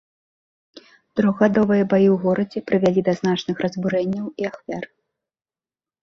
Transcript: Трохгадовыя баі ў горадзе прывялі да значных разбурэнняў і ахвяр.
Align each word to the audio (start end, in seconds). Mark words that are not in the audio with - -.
Трохгадовыя 1.19 1.83
баі 1.91 2.07
ў 2.13 2.15
горадзе 2.23 2.63
прывялі 2.69 3.03
да 3.09 3.13
значных 3.19 3.57
разбурэнняў 3.65 4.25
і 4.45 4.49
ахвяр. 4.49 4.83